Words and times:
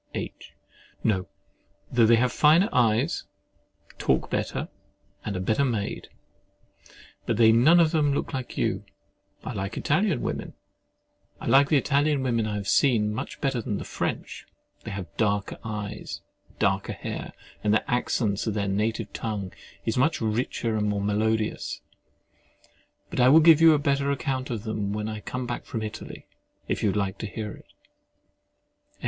H. 0.15 0.53
No: 1.03 1.27
though 1.91 2.07
they 2.07 2.15
have 2.15 2.31
finer 2.33 2.69
eyes, 2.73 3.25
talk 3.99 4.31
better, 4.31 4.67
and 5.23 5.37
are 5.37 5.41
better 5.41 5.63
made. 5.63 6.07
But 7.27 7.37
they 7.37 7.51
none 7.51 7.79
of 7.79 7.91
them 7.91 8.11
look 8.11 8.33
like 8.33 8.57
you. 8.57 8.83
I 9.43 9.53
like 9.53 9.73
the 9.73 9.79
Italian 9.81 10.23
women 12.23 12.47
I 12.47 12.55
have 12.55 12.67
seen, 12.67 13.13
much 13.13 13.39
better 13.41 13.61
than 13.61 13.77
the 13.77 13.83
French: 13.83 14.47
they 14.85 14.89
have 14.89 15.05
darker 15.17 15.59
eyes, 15.63 16.21
darker 16.57 16.93
hair, 16.93 17.33
and 17.63 17.71
the 17.71 17.87
accents 17.87 18.47
of 18.47 18.55
their 18.55 18.67
native 18.67 19.13
tongue 19.13 19.53
are 19.87 19.99
much 19.99 20.19
richer 20.19 20.77
and 20.77 20.89
more 20.89 21.01
melodious. 21.03 21.79
But 23.11 23.19
I 23.19 23.29
will 23.29 23.39
give 23.39 23.61
you 23.61 23.73
a 23.75 23.77
better 23.77 24.09
account 24.09 24.49
of 24.49 24.63
them 24.63 24.93
when 24.93 25.07
I 25.07 25.19
come 25.19 25.45
back 25.45 25.65
from 25.65 25.83
Italy, 25.83 26.25
if 26.67 26.81
you 26.81 26.89
would 26.89 26.97
like 26.97 27.19
to 27.19 27.27
hear 27.27 27.51
it. 27.51 27.67